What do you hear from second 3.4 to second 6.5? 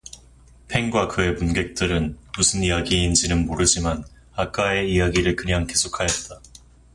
모르지만 아까의 이야기를 그냥 계속하였다.